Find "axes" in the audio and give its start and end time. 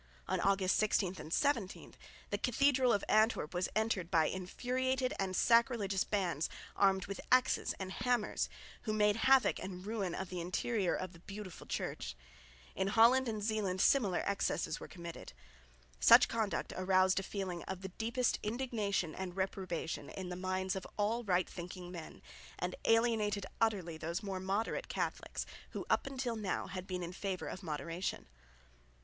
7.31-7.75